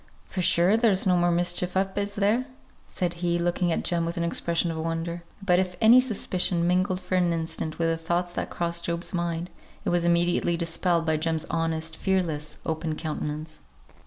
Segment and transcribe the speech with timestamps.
[0.25, 2.45] For sure, there's no more mischief up, is there?"
[2.87, 5.21] said he, looking at Jem with an expression of wonder.
[5.45, 9.51] But if any suspicion mingled for an instant with the thoughts that crossed Job's mind,
[9.85, 13.59] it was immediately dispelled by Jem's honest, fearless, open countenance.